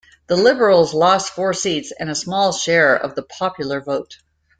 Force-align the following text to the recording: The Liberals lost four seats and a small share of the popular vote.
The 0.29 0.35
Liberals 0.35 0.95
lost 0.95 1.31
four 1.31 1.53
seats 1.53 1.91
and 1.91 2.09
a 2.09 2.15
small 2.15 2.51
share 2.53 2.95
of 2.95 3.13
the 3.13 3.21
popular 3.21 3.79
vote. 3.81 4.17